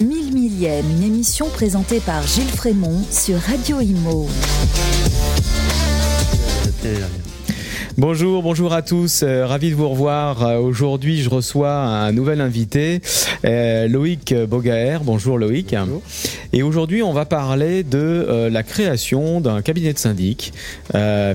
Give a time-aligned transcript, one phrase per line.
[0.00, 4.26] Mille millième, une émission présentée par Gilles Frémont sur Radio Imo.
[7.98, 9.22] Bonjour, bonjour à tous.
[9.22, 10.42] Euh, ravi de vous revoir.
[10.42, 13.00] Euh, Aujourd'hui, je reçois un nouvel invité,
[13.46, 14.98] euh, Loïc Bogaer.
[15.02, 15.74] Bonjour Loïc.
[16.52, 20.52] Et aujourd'hui, on va parler de la création d'un cabinet de syndic,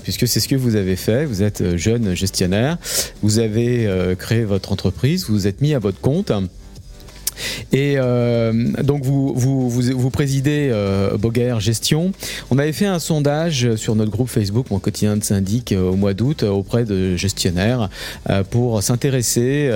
[0.03, 1.25] puisque c'est ce que vous avez fait.
[1.25, 2.77] Vous êtes jeune gestionnaire,
[3.23, 6.31] vous avez créé votre entreprise, vous vous êtes mis à votre compte.
[7.71, 8.51] Et euh,
[8.83, 11.17] donc vous, vous, vous, présidez euh,
[11.59, 12.11] Gestion.
[12.49, 15.95] On avait fait un sondage sur notre groupe Facebook, mon quotidien de syndic, euh, au
[15.95, 17.89] mois d'août, euh, auprès de gestionnaires,
[18.49, 19.71] pour s'intéresser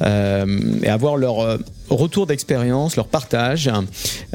[0.00, 1.58] et avoir leur
[1.90, 3.70] euh, retour d'expérience, leur partage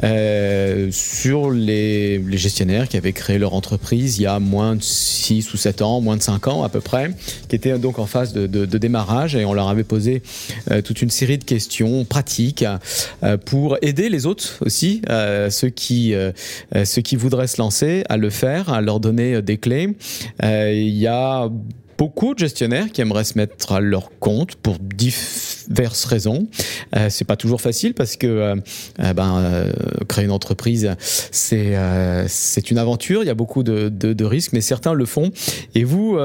[0.02, 4.82] euh, sur les, les gestionnaires qui avaient créé leur entreprise il y a moins de
[4.82, 7.10] 6 ou 7 ans, moins de 5 ans à peu près,
[7.48, 10.22] qui étaient donc en phase de, de, de démarrage et on leur avait posé
[10.70, 12.64] euh, toute une série de questions pratiques
[13.22, 16.32] euh, pour aider les autres aussi, euh, ceux, qui, euh,
[16.74, 19.96] euh, ceux qui voudraient se lancer à le faire, à leur donner des clés.
[20.42, 21.48] Il y a
[21.98, 24.78] beaucoup de gestionnaires qui aimeraient se mettre à leur compte pour
[25.68, 26.48] diverses raisons.
[26.96, 28.56] Euh, c'est pas toujours facile parce que euh,
[29.00, 29.70] euh, ben, euh,
[30.08, 30.94] créer une entreprise,
[31.30, 33.22] c'est une aventure.
[33.22, 35.30] Il y a beaucoup de, de, risques, mais certains le font.
[35.74, 36.18] Et vous,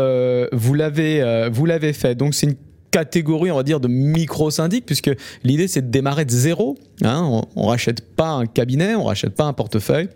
[0.51, 2.15] vous l'avez fait.
[2.15, 2.55] Donc c'est une
[2.91, 5.11] catégorie, on va dire, de micro-syndic, puisque
[5.43, 6.77] l'idée, c'est de démarrer de zéro.
[7.03, 7.21] Hein.
[7.23, 10.09] on, on rachète pas un cabinet, on rachète pas un portefeuille.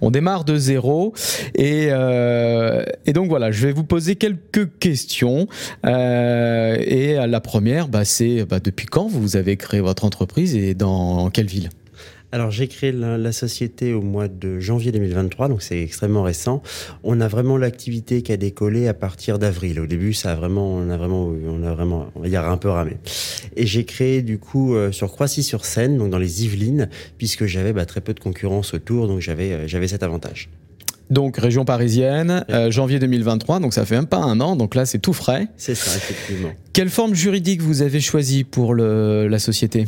[0.00, 1.12] On démarre de zéro
[1.54, 5.46] et, euh, et donc voilà, je vais vous poser quelques questions.
[5.86, 10.74] Euh, et la première, bah, c'est bah, depuis quand vous avez créé votre entreprise et
[10.74, 11.70] dans quelle ville?
[12.30, 16.62] Alors j'ai créé la, société au mois de janvier 2023, donc c'est extrêmement récent.
[17.02, 19.80] On a vraiment l'activité qui a décollé à partir d'avril.
[19.80, 22.58] Au début, ça a vraiment, on a vraiment, on a vraiment, on va dire un
[22.58, 22.96] peu ramé.
[23.56, 27.86] Et j'ai créé du coup euh, sur Croissy-sur-Seine, donc dans les Yvelines, puisque j'avais bah,
[27.86, 30.50] très peu de concurrence autour, donc j'avais, euh, j'avais cet avantage.
[31.10, 34.84] Donc région parisienne, euh, janvier 2023, donc ça fait même pas un an, donc là
[34.84, 35.48] c'est tout frais.
[35.56, 36.50] C'est ça, effectivement.
[36.74, 39.86] Quelle forme juridique vous avez choisi pour le, la société?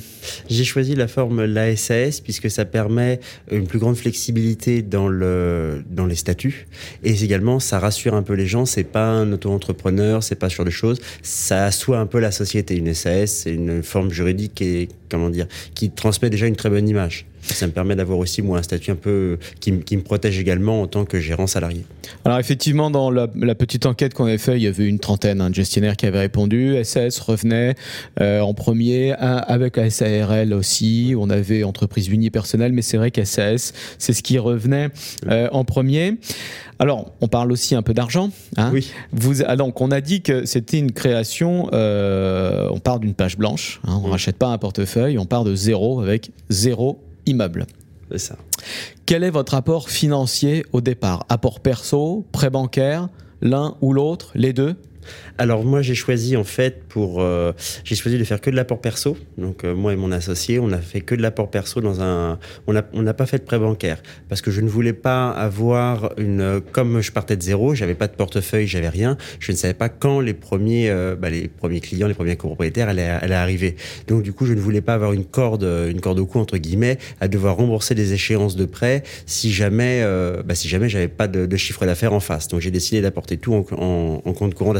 [0.48, 3.20] J'ai choisi la forme l'ASAS puisque ça permet
[3.50, 6.66] une plus grande flexibilité dans, le, dans les statuts
[7.04, 8.64] et également ça rassure un peu les gens.
[8.64, 11.00] C'est pas un auto-entrepreneur, c'est pas sur de choses.
[11.22, 12.76] Ça assoit un peu la société.
[12.76, 16.70] Une SAS, c'est une forme juridique qui, est, comment dire, qui transmet déjà une très
[16.70, 17.26] bonne image.
[17.42, 20.82] Ça me permet d'avoir aussi moi un statut un peu qui, qui, me protège également
[20.82, 21.84] en tant que gérant salarié.
[22.24, 25.40] Alors effectivement, dans la, la petite enquête qu'on avait fait, il y avait une trentaine
[25.40, 26.76] hein, de gestionnaires qui avaient répondu.
[26.84, 27.74] SAS revenait
[28.20, 31.14] euh, en premier avec la SARL aussi.
[31.18, 34.88] On avait entreprise unipersonnelle, mais c'est vrai qu'SAS, c'est ce qui revenait
[35.28, 36.16] euh, en premier.
[36.78, 38.30] Alors, on parle aussi un peu d'argent.
[38.56, 38.90] Hein oui.
[39.12, 41.68] Vous, ah, donc, on a dit que c'était une création.
[41.74, 43.80] Euh, on part d'une page blanche.
[43.86, 44.10] Hein, on Oui.
[44.10, 45.18] rachète pas un portefeuille.
[45.18, 46.98] On part de zéro avec zéro
[47.30, 47.66] immeuble.
[48.10, 48.36] C'est ça.
[49.06, 51.24] Quel est votre apport financier au départ?
[51.28, 53.08] Apport perso, prêt bancaire,
[53.40, 54.76] l'un ou l'autre, les deux?
[55.38, 57.52] Alors moi j'ai choisi en fait pour euh,
[57.84, 59.16] j'ai choisi de faire que de l'apport perso.
[59.38, 62.38] Donc euh, moi et mon associé, on a fait que de l'apport perso dans un
[62.66, 65.30] on a on n'a pas fait de prêt bancaire parce que je ne voulais pas
[65.30, 69.56] avoir une comme je partais de zéro, j'avais pas de portefeuille, j'avais rien, je ne
[69.56, 73.34] savais pas quand les premiers euh, bah, les premiers clients, les premiers copropriétaires allaient allaient
[73.34, 73.76] arriver.
[74.08, 76.58] Donc du coup, je ne voulais pas avoir une corde une corde au cou entre
[76.58, 80.04] guillemets à devoir rembourser des échéances de prêt si jamais
[80.44, 82.48] bah, si jamais j'avais pas de, de chiffre d'affaires en face.
[82.48, 84.72] Donc j'ai décidé d'apporter tout en, en, en compte courant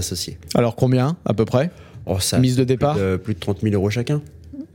[0.55, 1.71] Alors combien à peu près?
[2.07, 4.21] Oh, ça, Mise de départ plus de, plus de 30 000 euros chacun.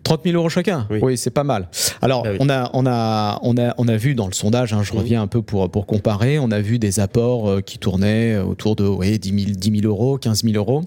[0.04, 0.88] 30 000 euros chacun?
[1.02, 1.18] Oui.
[1.18, 1.68] c'est pas mal.
[2.00, 2.38] Alors, Ah oui.
[2.40, 5.24] on, a, on, a, on, a, on a vu dans le sondage, hein, je reviens
[5.24, 8.86] un peu pour, pour comparer, on a vu des apports euh, qui tournaient autour de
[8.88, 10.84] ouais, 10, 000, 10 000 euros, 15 000 euros.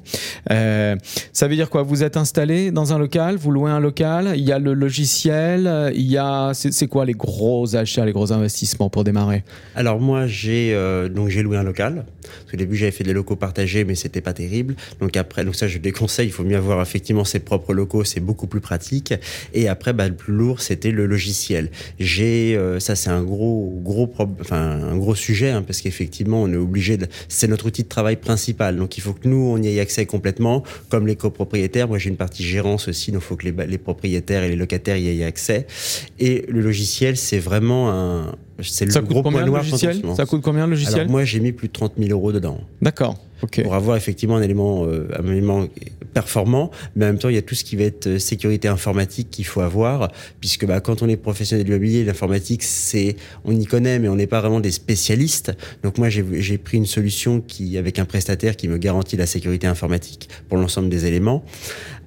[0.52, 0.94] Euh,
[1.32, 1.82] ça veut dire quoi?
[1.82, 5.66] Vous êtes installé dans un local, vous louez un local, il y a le logiciel,
[5.66, 6.52] euh, il y a.
[6.54, 9.42] C'est c'est quoi les gros achats, les gros investissements pour démarrer?
[9.74, 12.04] Alors moi j'ai euh, donc j'ai loué un local.
[12.50, 14.74] Qu'au début j'avais fait des locaux partagés mais c'était pas terrible.
[15.00, 18.20] Donc après donc ça je déconseille, il faut mieux avoir effectivement ses propres locaux, c'est
[18.20, 19.14] beaucoup plus pratique.
[19.54, 21.70] Et après bah, le plus lourd c'était le logiciel.
[21.98, 26.42] J'ai euh, ça c'est un gros gros prob- enfin un gros sujet hein, parce qu'effectivement
[26.42, 28.76] on est obligé de c'est notre outil de travail principal.
[28.76, 31.88] Donc il faut que nous on y ait accès complètement comme les copropriétaires.
[31.88, 34.56] Moi j'ai une partie gérance aussi donc il faut que les, les propriétaires et les
[34.56, 35.66] locataires y aient accès.
[36.18, 39.62] Et le logiciel c'est vraiment un c'est le Ça coûte gros combien point le noir
[39.62, 40.02] on logiciel.
[40.16, 41.00] Ça coûte combien le logiciel?
[41.00, 42.60] Alors moi j'ai mis plus de 30 000 euros dedans.
[42.82, 43.16] D'accord.
[43.46, 45.66] Pour avoir effectivement un élément, euh, un élément
[46.14, 48.68] performant, mais en même temps, il y a tout ce qui va être euh, sécurité
[48.68, 53.58] informatique qu'il faut avoir, puisque bah, quand on est professionnel de l'immobilier, l'informatique, c'est, on
[53.58, 55.52] y connaît, mais on n'est pas vraiment des spécialistes.
[55.82, 59.66] Donc moi, j'ai pris une solution qui, avec un prestataire qui me garantit la sécurité
[59.66, 61.44] informatique pour l'ensemble des éléments.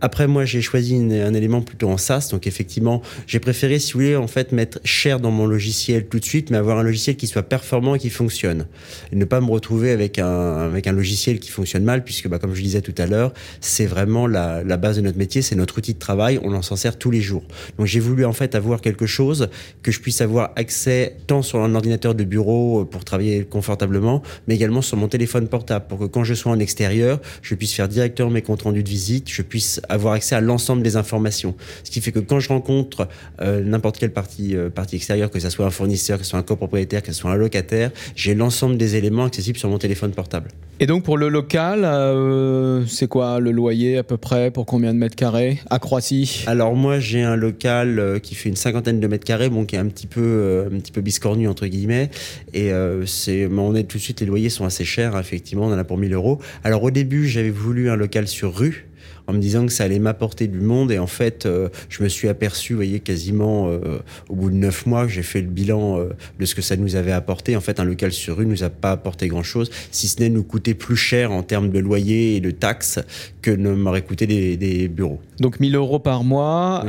[0.02, 2.30] Après, moi, j'ai choisi un élément plutôt en SaaS.
[2.32, 6.20] Donc, effectivement, j'ai préféré, si vous voulez, en fait, mettre cher dans mon logiciel tout
[6.20, 8.66] de suite, mais avoir un logiciel qui soit performant et qui fonctionne.
[9.14, 12.40] Et ne pas me retrouver avec un, avec un logiciel qui fonctionne mal, puisque, bah,
[12.40, 15.78] comme je disais tout à l'heure, c'est vraiment la, base de notre métier, c'est notre
[15.78, 16.40] outil de travail.
[16.44, 17.44] On en s'en sert tous les jours.
[17.78, 19.50] Donc, j'ai voulu, en fait, avoir quelque chose
[19.84, 24.56] que je puisse avoir accès tant sur un ordinateur de bureau pour travailler confortablement, mais
[24.56, 27.88] également sur mon téléphone portable pour que quand je sois en extérieur, je puisse faire
[27.88, 31.56] directement mes comptes rendus de visite, je puisse avoir accès à l'ensemble des informations.
[31.84, 33.08] Ce qui fait que quand je rencontre
[33.42, 36.40] euh, n'importe quelle partie, euh, partie extérieure, que ce soit un fournisseur, que ce soit
[36.40, 40.12] un copropriétaire, que ce soit un locataire, j'ai l'ensemble des éléments accessibles sur mon téléphone
[40.12, 40.50] portable.
[40.80, 44.94] Et donc pour le local, euh, c'est quoi le loyer à peu près Pour combien
[44.94, 49.08] de mètres carrés à Croatie Alors moi j'ai un local qui fait une cinquantaine de
[49.08, 52.10] mètres carrés, bon qui est un petit peu, un petit peu biscornu entre guillemets.
[52.54, 52.72] Et
[53.06, 55.84] c'est, on est tout de suite les loyers sont assez chers, effectivement, on en a
[55.84, 56.40] pour 1000 euros.
[56.64, 58.88] Alors au début j'avais voulu un local sur rue
[59.28, 60.92] en me disant que ça allait m'apporter du monde.
[60.92, 64.56] Et en fait, euh, je me suis aperçu, vous voyez, quasiment euh, au bout de
[64.56, 66.10] neuf mois, j'ai fait le bilan euh,
[66.40, 67.56] de ce que ça nous avait apporté.
[67.56, 70.44] En fait, un local sur rue nous a pas apporté grand-chose, si ce n'est nous
[70.44, 73.00] coûter plus cher en termes de loyer et de taxes
[73.42, 75.20] que ne m'aurait coûté des, bureaux.
[75.40, 76.86] Donc 1000 euros par mois,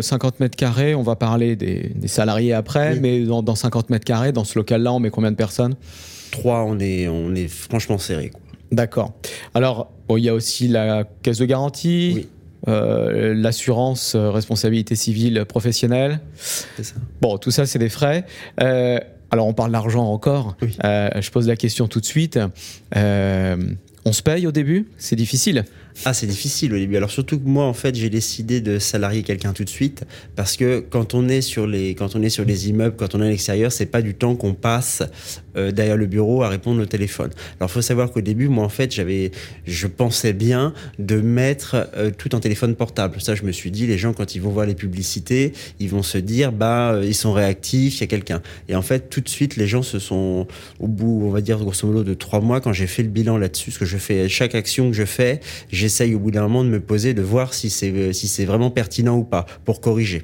[0.00, 4.32] 50 mètres carrés, on va parler des, salariés après, mais dans, dans 50 mètres carrés,
[4.32, 5.74] dans ce local-là, on met combien de personnes?
[6.30, 8.30] Trois, on est, on est franchement serré.
[8.30, 8.40] Quoi.
[8.74, 9.12] D'accord.
[9.54, 12.28] Alors, il y a aussi la caisse de garantie.
[12.66, 16.20] Euh, l'assurance euh, responsabilité civile professionnelle.
[16.34, 16.94] Ça.
[17.20, 18.24] Bon, tout ça, c'est des frais.
[18.62, 18.98] Euh,
[19.30, 20.56] alors, on parle d'argent encore.
[20.62, 22.38] je pose la question tout de suite.
[22.94, 24.88] on se paye au début?
[24.96, 25.64] C'est difficile
[26.04, 26.96] ah, c'est difficile au début.
[26.96, 30.04] Alors surtout que moi, en fait, j'ai décidé de salarier quelqu'un tout de suite
[30.36, 33.22] parce que quand on est sur les, quand on est sur les immeubles, quand on
[33.22, 35.02] est à l'extérieur, c'est pas du temps qu'on passe
[35.56, 37.30] euh, derrière le bureau à répondre au téléphone.
[37.60, 39.30] Alors, faut savoir qu'au début, moi, en fait, j'avais,
[39.66, 43.20] je pensais bien de mettre euh, tout en téléphone portable.
[43.20, 46.02] Ça, je me suis dit, les gens, quand ils vont voir les publicités, ils vont
[46.02, 48.42] se dire, bah, euh, ils sont réactifs, il y a quelqu'un.
[48.68, 50.48] Et en fait, tout de suite, les gens se sont,
[50.80, 53.38] au bout, on va dire, grosso modo, de trois mois, quand j'ai fait le bilan
[53.38, 55.40] là-dessus, ce que je fais, chaque action que je fais,
[55.84, 58.70] j'essaye au bout d'un moment de me poser, de voir si c'est si c'est vraiment
[58.70, 60.22] pertinent ou pas pour corriger.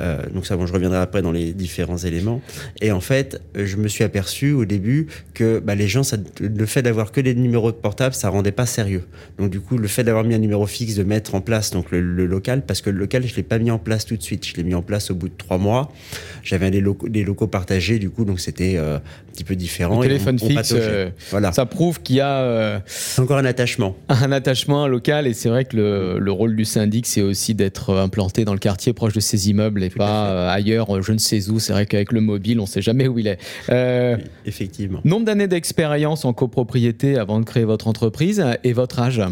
[0.00, 2.40] Euh, donc ça, bon, je reviendrai après dans les différents éléments.
[2.80, 6.66] Et en fait, je me suis aperçu au début que bah, les gens, ça, le
[6.66, 9.04] fait d'avoir que des numéros de portable, ça rendait pas sérieux.
[9.38, 11.90] Donc du coup, le fait d'avoir mis un numéro fixe, de mettre en place donc
[11.90, 14.46] le, local, parce que le local, je l'ai pas mis en place tout de suite.
[14.46, 15.92] Je l'ai mis en place au bout de trois mois.
[16.42, 20.00] J'avais des locaux, des locaux partagés, du coup, donc c'était euh, un petit peu différent.
[20.00, 21.52] Le téléphone fixe, euh, voilà.
[21.52, 22.82] ça prouve qu'il y a
[23.18, 23.96] encore un attachement.
[24.08, 27.94] Un attachement local, et c'est vrai que le, le rôle du syndic, c'est aussi d'être
[27.94, 31.58] implanté dans le quartier proche de ces immeubles pas euh, ailleurs, je ne sais où.
[31.58, 33.38] C'est vrai qu'avec le mobile, on ne sait jamais où il est.
[33.70, 35.00] Euh, effectivement.
[35.04, 39.22] Nombre d'années d'expérience en copropriété avant de créer votre entreprise et votre âge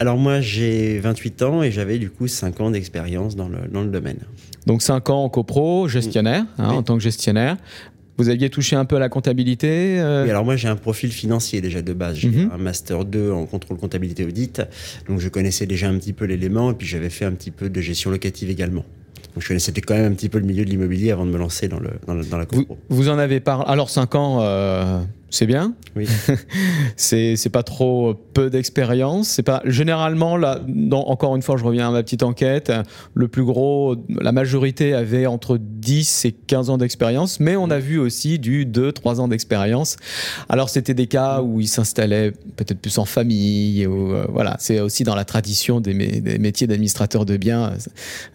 [0.00, 3.82] alors moi j'ai 28 ans et j'avais du coup 5 ans d'expérience dans le, dans
[3.82, 4.20] le domaine.
[4.66, 7.58] Donc 5 ans en copro, gestionnaire, hein, en tant que gestionnaire.
[8.18, 11.12] Vous aviez touché un peu à la comptabilité euh Oui, alors moi j'ai un profil
[11.12, 12.16] financier déjà de base.
[12.16, 12.50] J'ai mhm.
[12.52, 14.60] un master 2 en contrôle comptabilité audit,
[15.08, 17.70] donc je connaissais déjà un petit peu l'élément et puis j'avais fait un petit peu
[17.70, 18.84] de gestion locative également.
[19.34, 21.38] Donc je connaissais quand même un petit peu le milieu de l'immobilier avant de me
[21.38, 22.78] lancer dans, le, dans, la copro.
[22.88, 23.64] Vous, en avez parlé.
[23.68, 25.00] Alors 5 ans, euh,
[25.30, 25.74] c'est bien.
[25.96, 26.06] Oui.
[26.96, 29.28] c'est pas trop peu d'expérience.
[29.28, 30.60] C'est pas généralement là.
[30.92, 32.72] encore une fois, je reviens à ma petite enquête.
[33.14, 37.78] Le plus gros, la majorité avait entre 10 et 15 ans d'expérience, mais on a
[37.78, 39.96] vu aussi du 2-3 ans d'expérience.
[40.48, 43.86] Alors c'était des cas où ils s'installaient peut-être plus en famille.
[43.86, 47.74] Ou, euh, voilà, c'est aussi dans la tradition des, métiers d'administrateur de biens,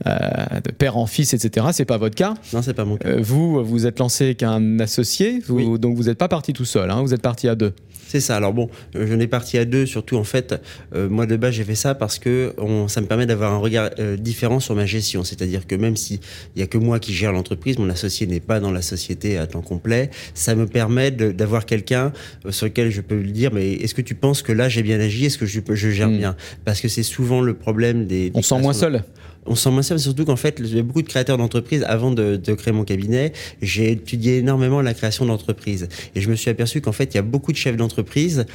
[0.06, 0.18] euh,
[0.64, 1.68] de père en fils, etc.
[1.72, 2.36] C'est pas votre cas.
[2.54, 3.10] Non, c'est pas mon cas.
[3.10, 6.83] Euh, vous, vous êtes lancé qu'un associé, donc vous n'êtes pas parti tout seul.
[6.92, 7.74] Hein, vous êtes parti à deux.
[8.14, 8.36] C'est ça.
[8.36, 10.62] Alors bon, euh, je n'ai parti à deux, surtout en fait,
[10.94, 12.54] euh, moi de base j'ai fait ça parce que
[12.88, 15.24] ça me permet d'avoir un regard euh, différent sur ma gestion.
[15.24, 16.20] C'est-à-dire que même s'il
[16.56, 19.48] n'y a que moi qui gère l'entreprise, mon associé n'est pas dans la société à
[19.48, 22.14] temps complet, ça me permet d'avoir quelqu'un
[22.52, 25.00] sur lequel je peux lui dire, mais est-ce que tu penses que là j'ai bien
[25.00, 25.26] agi?
[25.26, 26.18] Est-ce que je, je gère hmm.
[26.18, 26.36] bien?
[26.66, 28.32] Parce que c'est souvent le problème des...
[28.36, 29.04] On sent moins seul
[29.46, 32.74] on sent moins surtout qu'en fait, j'ai beaucoup de créateurs d'entreprises avant de, de, créer
[32.74, 33.34] mon cabinet.
[33.62, 35.88] J'ai étudié énormément la création d'entreprises.
[36.16, 38.46] Et je me suis aperçu qu'en fait, il y a beaucoup de chefs d'entreprise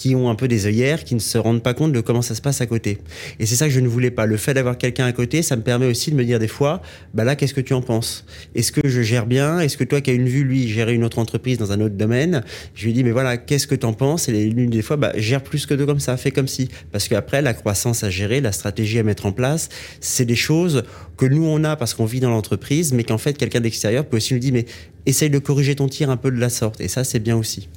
[0.00, 2.34] qui ont un peu des œillères, qui ne se rendent pas compte de comment ça
[2.34, 2.96] se passe à côté.
[3.38, 4.24] Et c'est ça que je ne voulais pas.
[4.24, 6.80] Le fait d'avoir quelqu'un à côté, ça me permet aussi de me dire des fois,
[7.12, 8.24] bah là, qu'est-ce que tu en penses?
[8.54, 9.60] Est-ce que je gère bien?
[9.60, 11.96] Est-ce que toi qui as une vue, lui, gérer une autre entreprise dans un autre
[11.96, 12.42] domaine?
[12.74, 14.26] Je lui dis, mais voilà, qu'est-ce que tu en penses?
[14.30, 16.70] Et l'une des fois, bah, gère plus que deux comme ça, fais comme si.
[16.92, 19.68] Parce qu'après, la croissance à gérer, la stratégie à mettre en place,
[20.00, 20.82] c'est des choses
[21.18, 24.16] que nous, on a parce qu'on vit dans l'entreprise, mais qu'en fait, quelqu'un d'extérieur peut
[24.16, 24.64] aussi nous dire, mais
[25.04, 26.80] essaye de corriger ton tir un peu de la sorte.
[26.80, 27.68] Et ça, c'est bien aussi.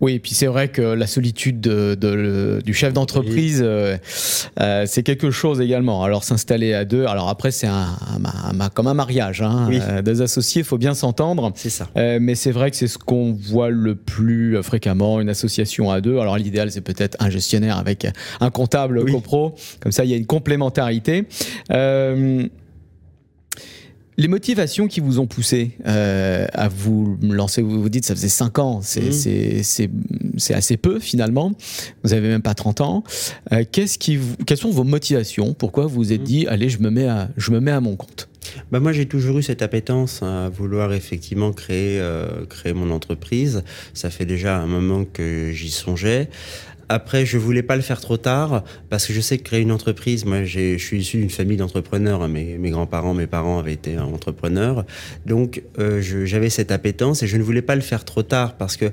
[0.00, 3.96] Oui, et puis c'est vrai que la solitude de, du chef d'entreprise, euh,
[4.60, 6.02] euh, c'est quelque chose également.
[6.04, 7.96] Alors s'installer à deux, alors après c'est un,
[8.74, 11.52] comme un mariage, hein, euh, deux associés, il faut bien s'entendre.
[11.54, 11.88] C'est ça.
[11.96, 16.18] mais c'est vrai que c'est ce qu'on voit le plus fréquemment, une association à deux.
[16.18, 18.06] Alors l'idéal c'est peut-être un gestionnaire avec
[18.40, 21.26] un comptable copro, comme ça il y a une complémentarité.
[24.20, 28.28] Les motivations qui vous ont poussé euh, à vous lancer, vous vous dites, ça faisait
[28.28, 29.12] 5 ans, mmh.
[30.36, 31.52] c'est assez peu finalement,
[32.04, 33.02] vous avez même pas 30 ans.
[33.50, 35.54] Euh, qu'est-ce qui quelles sont vos motivations?
[35.54, 36.24] Pourquoi vous vous êtes mmh.
[36.24, 38.28] dit, allez, je me mets à, je me mets à mon compte?
[38.70, 43.62] Bah moi j'ai toujours eu cette appétence à vouloir effectivement créer euh, créer mon entreprise.
[43.94, 46.28] Ça fait déjà un moment que j'y songeais.
[46.92, 49.70] Après, je voulais pas le faire trop tard parce que je sais que créer une
[49.70, 52.20] entreprise, moi, je suis issu d'une famille d'entrepreneurs.
[52.20, 52.26] Hein.
[52.26, 54.84] Mes, mes grands-parents, mes parents avaient été entrepreneurs.
[55.24, 58.76] Donc, euh, j'avais cette appétence et je ne voulais pas le faire trop tard parce
[58.76, 58.86] que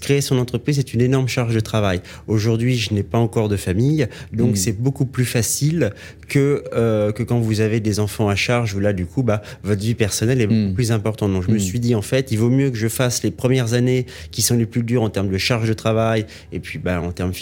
[0.00, 2.02] créer son entreprise est une énorme charge de travail.
[2.28, 4.56] Aujourd'hui, je n'ai pas encore de famille, donc mmh.
[4.56, 5.90] c'est beaucoup plus facile
[6.28, 9.42] que, euh, que quand vous avez des enfants à charge où là, du coup, bah,
[9.64, 10.74] votre vie personnelle est beaucoup mmh.
[10.74, 11.32] plus importante.
[11.32, 11.58] Donc, je me mmh.
[11.58, 14.56] suis dit, en fait, il vaut mieux que je fasse les premières années qui sont
[14.56, 17.34] les plus dures en termes de charge de travail et puis bah, en termes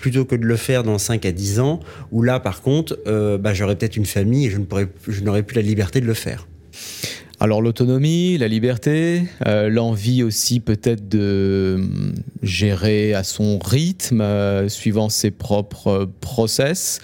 [0.00, 1.80] plutôt que de le faire dans 5 à 10 ans,
[2.12, 5.62] où là, par contre, euh, bah, j'aurais peut-être une famille et je n'aurais plus la
[5.62, 6.46] liberté de le faire.
[7.38, 14.70] Alors l'autonomie, la liberté, euh, l'envie aussi peut-être de hum, gérer à son rythme, euh,
[14.70, 16.98] suivant ses propres process,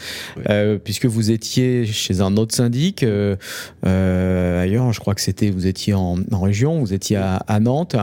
[0.48, 3.04] euh, puisque vous étiez chez un autre syndic
[3.82, 7.94] ailleurs, je crois que c'était vous étiez en, région, vous étiez à, Nantes.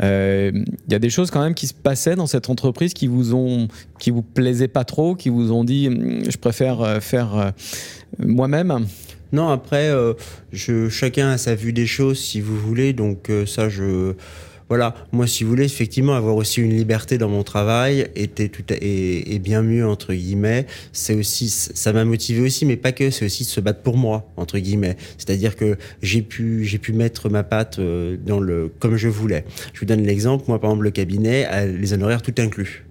[0.00, 3.34] Il y a des choses quand même qui se passaient dans cette entreprise qui vous
[3.34, 7.52] ont, qui vous plaisaient pas trop, qui vous ont dit, hum, je préfère faire
[8.18, 8.86] moi-même.
[9.32, 10.14] Non, après, euh,
[10.52, 12.92] je, chacun a sa vue des choses, si vous voulez.
[12.92, 14.14] Donc euh, ça, je...
[14.68, 18.64] Voilà, moi, si vous voulez, effectivement, avoir aussi une liberté dans mon travail était tout
[18.70, 20.66] et, bien mieux entre guillemets.
[20.92, 23.08] C'est aussi, ça m'a motivé aussi, mais pas que.
[23.08, 24.98] C'est aussi de se battre pour moi entre guillemets.
[25.16, 29.46] C'est-à-dire que j'ai pu, j'ai pu mettre ma patte euh, dans le comme je voulais.
[29.72, 30.44] Je vous donne l'exemple.
[30.48, 32.87] Moi, par exemple, le cabinet, les honoraires tout inclus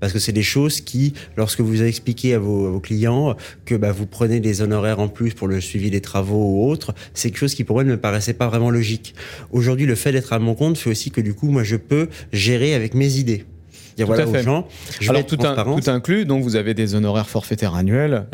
[0.00, 3.92] parce que c'est des choses qui, lorsque vous avez expliqué à vos, clients que bah,
[3.92, 7.38] vous prenez des honoraires en plus pour le suivi des travaux ou autres, c'est quelque
[7.38, 9.14] chose qui pour moi ne me paraissait pas vraiment logique.
[9.50, 12.08] Aujourd'hui, le fait d'être à mon compte fait aussi que du coup, moi, je peux
[12.32, 13.44] gérer avec mes idées.
[13.96, 14.68] Dire voilà aux gens,
[15.00, 18.26] je Alors tout, tout, inclus, donc vous avez des honoraires forfaitaires annuels,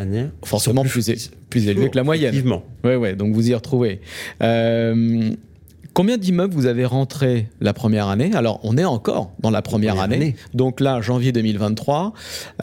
[0.44, 1.08] forcément plus,
[1.50, 2.34] plus, élevés que la moyenne.
[2.82, 4.00] Ouais, ouais, donc vous y retrouvez.
[4.42, 5.30] Euh,
[5.94, 8.30] Combien d'immeubles vous avez rentré la première année?
[8.34, 10.36] Alors, on est encore dans la première, année.
[10.54, 12.14] Donc là, janvier 2023,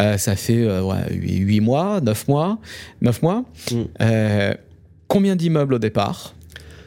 [0.02, 0.82] euh, ça fait euh,
[1.12, 2.58] 8, mois, 9 mois.
[3.02, 3.46] 9 mois.
[3.72, 3.76] Mm.
[4.02, 4.54] Euh,
[5.08, 6.34] combien d'immeubles au départ?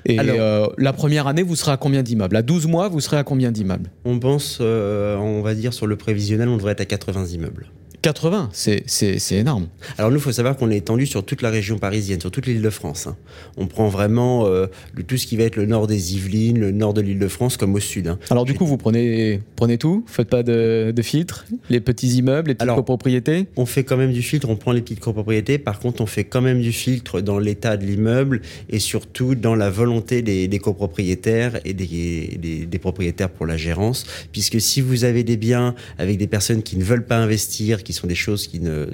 [0.04, 2.34] Et euh, la première année, vous serez à combien d'immeubles?
[2.34, 3.90] À 12 mois, vous serez à combien d'immeubles?
[4.04, 7.70] On pense, on va dire, sur le prévisionnel, on devrait être à 80 immeubles.
[8.02, 9.68] 80, c'est énorme.
[9.97, 12.47] Alors nous, il faut savoir qu'on est étendu sur toute la région parisienne, sur toute
[12.47, 13.06] l'île de France.
[13.06, 13.16] Hein.
[13.56, 14.66] On prend vraiment euh,
[15.06, 17.56] tout ce qui va être le nord des Yvelines, le nord de l'île de France,
[17.56, 18.09] comme au sud.
[18.09, 18.18] Hein.
[18.30, 22.49] Alors du coup, vous prenez, prenez tout Faites pas de, de filtre Les petits immeubles,
[22.49, 25.59] les petites copropriétés On fait quand même du filtre, on prend les petites copropriétés.
[25.59, 29.54] Par contre, on fait quand même du filtre dans l'état de l'immeuble et surtout dans
[29.54, 34.06] la volonté des, des copropriétaires et des, des, des propriétaires pour la gérance.
[34.32, 37.91] Puisque si vous avez des biens avec des personnes qui ne veulent pas investir, qui
[37.92, 38.87] sont des choses qui ne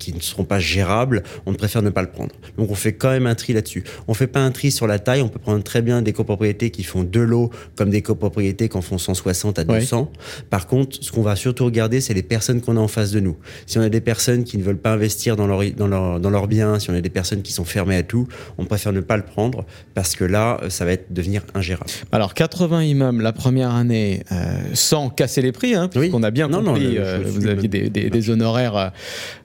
[0.00, 2.32] qui ne seront pas gérables, on préfère ne pas le prendre.
[2.58, 3.84] Donc on fait quand même un tri là-dessus.
[4.08, 6.70] On fait pas un tri sur la taille, on peut prendre très bien des copropriétés
[6.70, 10.10] qui font deux lots comme des copropriétés qui en font 160 à 200.
[10.48, 13.20] Par contre, ce qu'on va surtout regarder, c'est les personnes qu'on a en face de
[13.20, 13.36] nous.
[13.66, 16.30] Si on a des personnes qui ne veulent pas investir dans leur, dans leur, dans
[16.30, 18.26] leurs biens, si on a des personnes qui sont fermées à tout,
[18.58, 19.64] on préfère ne pas le prendre
[19.94, 21.90] parce que là, euh, ça va être devenir ingérable.
[22.12, 26.48] Alors 80 immeubles la première année euh, sans casser les prix, hein, puisqu'on a bien
[26.48, 28.92] compris, euh, vous aviez des, des, des honoraires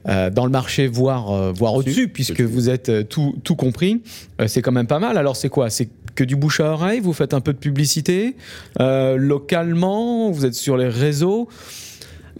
[0.05, 4.01] dans le marché, voire, euh, voire au-dessus, puisque vous êtes euh, tout, tout compris.
[4.39, 5.17] Euh, c'est quand même pas mal.
[5.17, 5.69] Alors c'est quoi?
[5.69, 6.99] C'est que du bouche à oreille?
[6.99, 8.35] Vous faites un peu de publicité?
[8.79, 10.31] Localement?
[10.31, 11.49] Vous êtes sur les réseaux?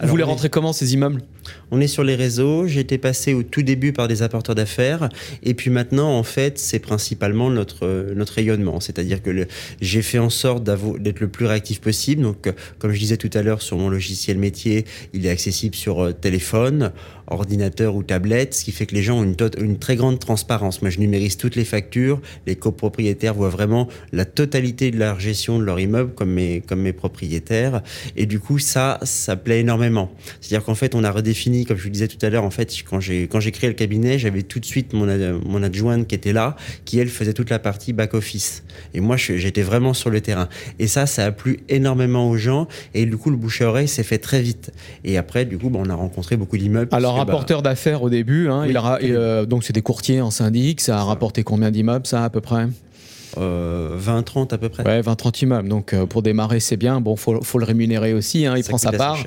[0.00, 1.22] Vous les rentrez comment ces immeubles?
[1.70, 2.66] On est sur les réseaux.
[2.66, 5.08] Été passé au tout début par des apporteurs d'affaires.
[5.42, 8.80] Et puis maintenant, en fait, c'est principalement notre, notre rayonnement.
[8.80, 9.46] C'est-à-dire que
[9.80, 12.22] j'ai fait en sorte d'être le plus réactif possible.
[12.22, 16.04] Donc, comme je disais tout à l'heure, sur mon logiciel métier, il est accessible sur
[16.04, 16.92] euh, téléphone,
[17.28, 20.82] ordinateur ou tablette, ce qui fait que les gens ont une, une très grande transparence.
[20.82, 22.20] Moi, je numérise toutes les factures.
[22.46, 26.82] Les copropriétaires voient vraiment la totalité de leur gestion de leur immeuble comme mes, comme
[26.82, 27.82] mes propriétaires.
[28.16, 30.12] Et du coup, ça, ça plaît énormément.
[30.40, 32.72] C'est-à-dire qu'en fait, on a redéfini comme je vous disais tout à l'heure, en fait,
[32.88, 35.06] quand j'ai quand j'ai créé le cabinet, j'avais tout de suite mon
[35.46, 38.64] mon adjointe qui était là, qui elle faisait toute la partie back office.
[38.94, 40.48] Et moi, j'étais vraiment sur le terrain.
[40.78, 42.68] Et ça, ça a plu énormément aux gens.
[42.94, 44.72] Et du coup, le bouche à oreille s'est fait très vite.
[45.04, 46.88] Et après, du coup, bah, on a rencontré beaucoup d'immeubles.
[46.92, 50.30] Alors, bah, rapporteur d'affaires au début, hein, il a, euh, donc c'est des courtiers en
[50.30, 50.80] syndic.
[50.80, 52.66] Ça a rapporté combien d'immeubles, ça à peu près?
[53.36, 54.84] 20-30 euh, à peu près.
[54.84, 55.68] Ouais, 20-30 immeubles.
[55.68, 57.00] Donc euh, pour démarrer, c'est bien.
[57.00, 58.46] Bon, faut, faut le rémunérer aussi.
[58.46, 59.18] Hein, il prend sa part.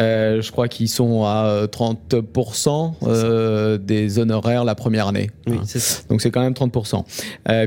[0.00, 5.30] Euh, je crois qu'ils sont à 30% des honoraires la première année.
[5.46, 5.64] Oui, hein.
[5.64, 6.02] ça.
[6.08, 7.04] Donc c'est quand même 30%.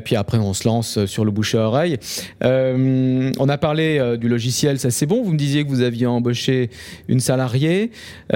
[0.03, 1.97] puis après, on se lance sur le bouche à oreille.
[2.41, 5.23] on a parlé du logiciel, ça c'est bon.
[5.23, 6.69] Vous me disiez que vous aviez embauché
[7.07, 7.91] une salariée.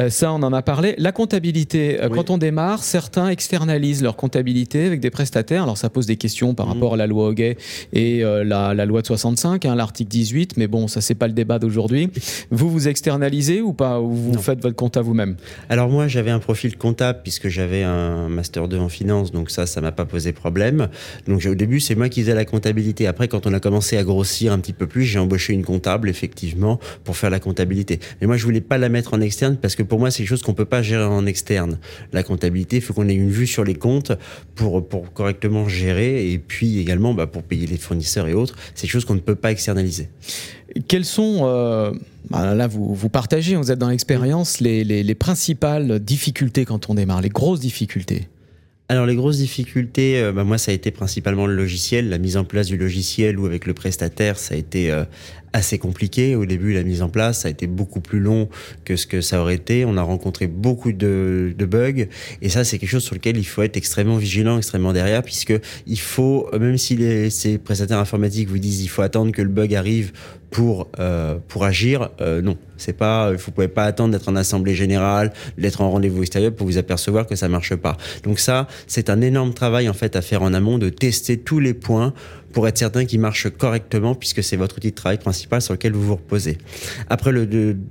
[0.09, 0.95] ça, on en a parlé.
[0.97, 5.63] La comptabilité, quand on démarre, certains externalisent leur comptabilité avec des prestataires.
[5.63, 6.73] Alors ça pose des questions par mhm.
[6.73, 7.52] rapport à la loi Hoguet
[7.93, 11.33] et euh, la, loi de 65, hein, l'article 18, mais bon, ça c'est pas le
[11.33, 12.09] débat d'aujourd'hui.
[12.51, 13.99] Vous vous externalisez ou pas?
[13.99, 15.35] Ou vous faites votre compte à vous-même?
[15.69, 19.65] Alors moi j'avais un profil comptable puisque j'avais un master 2 en finance, donc ça,
[19.65, 20.89] ça m'a pas posé problème.
[21.27, 23.07] Donc au début c'est moi qui faisais la comptabilité.
[23.07, 26.09] Après quand on a commencé à grossir un petit peu plus, j'ai embauché une comptable
[26.09, 27.99] effectivement pour faire la comptabilité.
[28.21, 30.29] Mais moi je voulais pas la mettre en externe parce que pour moi c'est quelque
[30.29, 31.79] chose qu'on peut pas gérer en externe.
[32.11, 34.11] La comptabilité, il faut qu'on ait une vue sur les comptes
[34.55, 38.83] pour, pour correctement gérer et puis également bah, pour payer les fournisseurs et autres, c'est
[38.83, 40.09] quelque chose qu'on ne peut pas externaliser.
[40.87, 41.91] Quelles sont, euh,
[42.29, 46.95] bah là vous, vous partagez, vous êtes dans l'expérience, les, les, principales difficultés quand on
[46.95, 48.27] démarre, les grosses difficultés?
[48.89, 52.37] Alors les grosses difficultés, euh, bah moi ça a été principalement le logiciel, la mise
[52.37, 55.05] en place du logiciel ou avec le prestataire, ça a été euh,
[55.53, 56.35] assez compliqué.
[56.35, 58.49] Au début, la mise en place, ça a été beaucoup plus long
[58.83, 59.85] que ce que ça aurait été.
[59.85, 62.07] On a rencontré beaucoup de, de bugs.
[62.41, 65.53] Et ça, c'est quelque chose sur lequel il faut être extrêmement vigilant, extrêmement derrière, puisque
[65.87, 69.49] il faut, même si les, ces prestataires informatiques vous disent il faut attendre que le
[69.49, 70.11] bug arrive
[70.53, 74.75] pour euh, pour agir, euh, non, c'est pas, vous pouvez pas attendre d'être en assemblée
[74.75, 77.97] générale, d'être en rendez-vous extérieur pour vous apercevoir que ça marche pas.
[78.23, 81.59] Donc ça, c'est un énorme travail en fait à faire en amont de tester tous
[81.59, 82.13] les points
[82.53, 85.91] pour être certain qu'il marche correctement puisque c'est votre outil de travail principal sur lequel
[85.91, 86.57] vous vous reposez.
[87.09, 87.45] Après, le,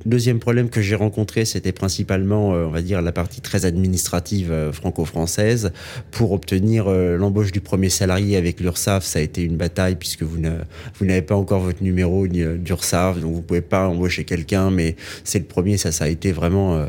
[0.06, 4.52] deuxième problème que j'ai rencontré, c'était principalement, euh, on va dire, la partie très administrative
[4.52, 5.72] euh, franco-française.
[6.10, 10.22] Pour obtenir euh, l'embauche du premier salarié avec l'URSSAF, ça a été une bataille puisque
[10.22, 15.40] vous n'avez pas encore votre numéro d'URSSAF, donc vous pouvez pas embaucher quelqu'un, mais c'est
[15.40, 16.86] le premier, ça, ça a été vraiment...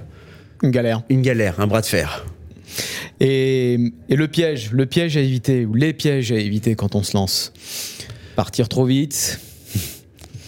[0.62, 1.02] une galère.
[1.10, 2.26] Une galère, un bras de fer.
[3.20, 3.78] Et,
[4.10, 7.54] le piège, le piège à éviter, ou les pièges à éviter quand on se lance
[8.36, 9.40] Partir trop vite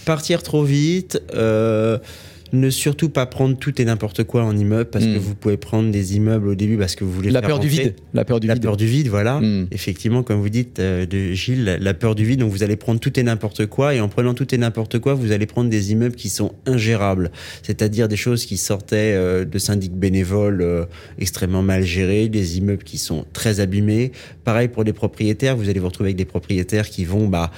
[0.05, 1.21] Partir trop vite.
[1.33, 1.97] Euh,
[2.55, 5.19] ne surtout pas prendre tout et n'importe quoi en immeuble parce que hmm.
[5.19, 7.95] vous pouvez prendre des immeubles au début parce que vous voulez la peur du vide.
[8.13, 9.39] La peur du la peur du vide voilà.
[9.39, 9.67] Hmm.
[9.71, 12.99] effectivement comme vous dites euh, de Gilles la peur du vide donc vous allez prendre
[12.99, 15.91] tout et n'importe quoi et en prenant tout et n'importe quoi vous allez prendre des
[15.91, 17.31] immeubles qui sont ingérables.
[17.63, 20.85] C'est-à-dire des choses qui sortaient euh, de syndics bénévoles euh,
[21.19, 24.11] extrêmement mal gérés des immeubles qui sont très abîmés.
[24.43, 27.51] Pareil pour les propriétaires vous allez vous retrouver avec des propriétaires qui vont bah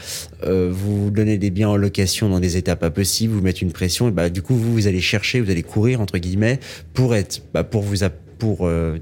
[0.43, 4.07] vous donner des biens en location dans des états pas possibles vous mettre une pression
[4.07, 6.60] et bah du coup vous vous allez chercher, vous allez courir entre guillemets
[6.93, 7.97] pour être, bah, pour vous
[8.38, 8.97] pour euh,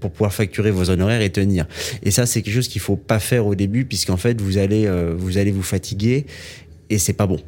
[0.00, 1.66] pour pouvoir facturer vos honoraires et tenir.
[2.02, 4.86] Et ça, c'est quelque chose qu'il faut pas faire au début, puisqu'en fait, vous allez
[4.86, 6.26] euh, vous allez vous fatiguer
[6.90, 7.40] et c'est pas bon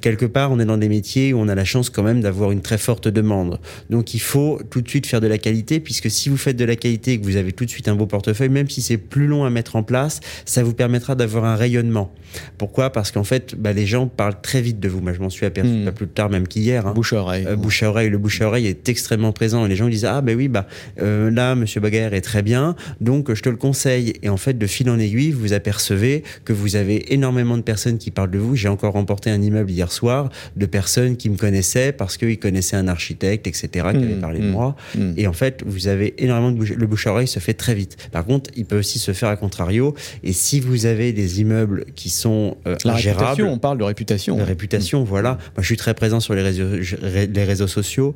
[0.00, 2.52] quelque part, on est dans des métiers où on a la chance quand même d'avoir
[2.52, 3.60] une très forte demande.
[3.90, 6.64] Donc il faut tout de suite faire de la qualité, puisque si vous faites de
[6.64, 8.96] la qualité et que vous avez tout de suite un beau portefeuille, même si c'est
[8.96, 12.12] plus long à mettre en place, ça vous permettra d'avoir un rayonnement.
[12.58, 12.90] Pourquoi?
[12.90, 15.00] Parce qu'en fait, bah, les gens parlent très vite de vous.
[15.00, 15.84] Moi, je m'en suis aperçu hmm.
[15.84, 16.86] pas plus tard même qu'hier.
[16.86, 16.92] Hein.
[16.94, 17.46] Bouche à oreille.
[17.46, 18.10] Euh, bouche à oreille.
[18.10, 19.64] Le bouche à oreille est extrêmement présent.
[19.64, 20.66] Et les gens disent ah ben oui bah
[21.00, 24.14] euh, là Monsieur Baguerre est très bien, donc je te le conseille.
[24.22, 27.98] Et en fait, de fil en aiguille, vous apercevez que vous avez énormément de personnes
[27.98, 28.56] qui parlent de vous.
[28.56, 32.76] J'ai encore remporté un immeuble hier soir de personnes qui me connaissaient parce qu'ils connaissaient
[32.76, 34.76] un architecte, etc., qui avait mmh, parlé de mmh, moi.
[34.94, 35.12] Mmh.
[35.16, 37.74] Et en fait, vous avez énormément de bouche, le bouche à oreille se fait très
[37.74, 37.96] vite.
[38.12, 39.94] Par contre, il peut aussi se faire à contrario.
[40.22, 44.36] Et si vous avez des immeubles qui sont euh, La réputation, on parle de réputation.
[44.36, 45.32] De réputation, voilà.
[45.56, 48.14] Moi, je suis très présent sur les réseaux, les réseaux sociaux.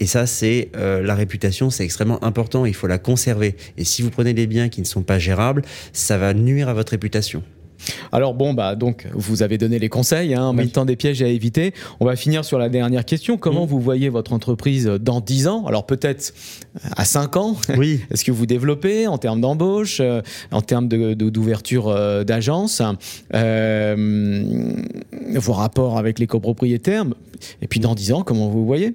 [0.00, 2.66] Et ça, c'est euh, la réputation, c'est extrêmement important.
[2.66, 3.56] Il faut la conserver.
[3.76, 6.74] Et si vous prenez des biens qui ne sont pas gérables, ça va nuire à
[6.74, 7.42] votre réputation.
[8.12, 11.22] Alors bon, bah donc vous avez donné les conseils, hein, en même temps des pièges
[11.22, 11.74] à éviter.
[12.00, 13.36] On va finir sur la dernière question.
[13.36, 13.68] Comment mmh.
[13.68, 15.66] vous voyez votre entreprise dans 10 ans?
[15.66, 16.32] Alors peut-être
[16.96, 18.00] à 5 ans Oui.
[18.10, 22.82] Est-ce que vous développez en termes d'embauche, euh, en termes d'ouverture de, d'agence,
[23.34, 24.72] euh,
[25.34, 27.04] vos rapports avec les copropriétaires?
[27.62, 28.94] Et puis dans 10 ans, comment vous voyez?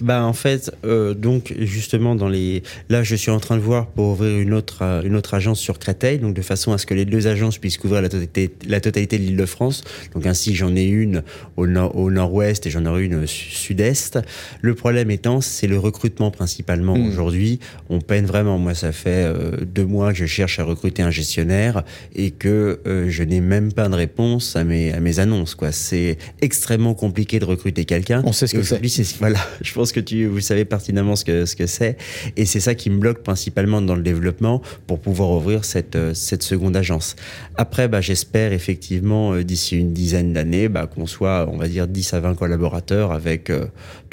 [0.00, 3.86] Bah en fait, euh, donc justement dans les, là je suis en train de voir
[3.86, 6.86] pour ouvrir une autre euh, une autre agence sur Créteil, donc de façon à ce
[6.86, 9.82] que les deux agences puissent couvrir la totalité la totalité de l'Île-de-France.
[10.14, 11.22] Donc ainsi j'en ai une
[11.56, 14.18] au nord au nord-ouest et j'en aurai une au sud-est.
[14.60, 17.08] Le problème étant c'est le recrutement principalement hmm.
[17.08, 17.60] aujourd'hui.
[17.88, 18.58] On peine vraiment.
[18.58, 21.82] Moi ça fait euh, deux mois que je cherche à recruter un gestionnaire
[22.14, 25.72] et que euh, je n'ai même pas de réponse à mes à mes annonces quoi.
[25.72, 28.22] C'est extrêmement compliqué de recruter quelqu'un.
[28.24, 28.78] On sait ce que c'est.
[29.18, 31.96] Voilà, je pense que tu, vous savez pertinemment ce que, ce que c'est.
[32.36, 36.14] Et c'est ça qui me bloque principalement dans le développement pour pouvoir ouvrir cette, euh,
[36.14, 37.16] cette seconde agence.
[37.56, 41.86] Après, bah, j'espère effectivement, euh, d'ici une dizaine d'années, bah, qu'on soit, on va dire,
[41.86, 43.66] 10 à 20 collaborateurs avec euh,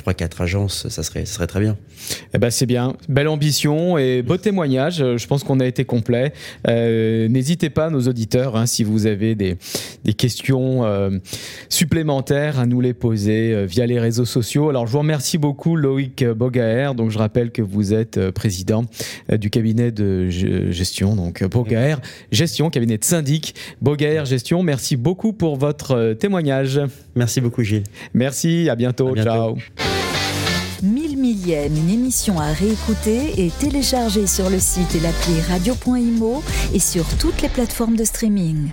[0.04, 0.88] 3-4 agences.
[0.90, 1.78] Ça serait, ça serait très bien.
[2.34, 2.96] Eh ben, c'est bien.
[3.10, 4.98] Belle ambition et beau témoignage.
[4.98, 6.34] Je pense qu'on a été complet.
[6.68, 9.58] Euh, n'hésitez pas, nos auditeurs, hein, si vous avez des,
[10.04, 10.84] des questions
[11.70, 14.70] supplémentaires, à nous les poser via les réseaux sociaux.
[14.70, 16.92] Alors, je vous remercie beaucoup Loïc Bogaer.
[16.96, 18.86] Donc, je rappelle que vous êtes euh, président
[19.32, 21.96] euh, du cabinet de gestion, donc euh, Bogaer
[22.32, 23.56] Gestion, cabinet de syndic.
[23.82, 26.80] Bogaer Gestion, merci beaucoup pour votre témoignage.
[27.16, 27.84] Merci beaucoup, Gilles.
[28.14, 29.14] Merci, à bientôt.
[29.14, 29.30] bientôt.
[29.30, 29.58] Ciao.
[30.84, 36.80] Mille millième, une émission à réécouter et télécharger sur le site et l'appli radio.imo et
[36.80, 38.72] sur toutes les plateformes de streaming.